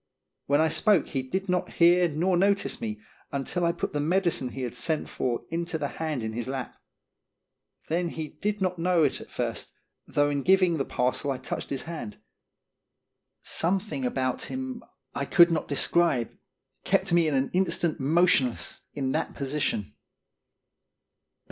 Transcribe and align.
When 0.47 0.61
1 0.61 0.71
spoke 0.71 1.09
he 1.09 1.21
did 1.21 1.47
not 1.47 1.73
hear 1.73 2.09
nor 2.09 2.35
notice 2.35 2.81
me 2.81 2.99
until 3.31 3.63
I 3.63 3.71
put 3.71 3.93
the 3.93 3.99
01 3.99 4.01
6to0rn 4.01 4.01
Statement. 4.01 4.09
217 4.09 4.09
medicine 4.09 4.49
he 4.49 4.63
had 4.63 4.75
sent 4.75 5.09
for 5.09 5.41
into 5.51 5.77
the 5.77 5.87
hand 5.99 6.23
in 6.23 6.33
his 6.33 6.47
lap. 6.47 6.75
Then 7.87 8.09
he 8.09 8.29
did 8.29 8.61
not 8.63 8.79
know 8.79 9.03
it 9.03 9.21
at 9.21 9.29
first, 9.31 9.71
though 10.07 10.31
in 10.31 10.41
giving 10.41 10.77
the 10.77 10.85
parcel 10.85 11.29
I 11.29 11.37
touched 11.37 11.69
his 11.69 11.83
hand. 11.83 12.17
Some 13.43 13.79
thing 13.79 14.03
about 14.03 14.45
him 14.45 14.83
I 15.13 15.25
could 15.25 15.51
not 15.51 15.67
describe 15.67 16.35
kept 16.83 17.13
me 17.13 17.27
an 17.27 17.51
instant 17.53 17.99
motionless 17.99 18.81
in 18.95 19.11
that 19.11 19.35
position. 19.35 19.93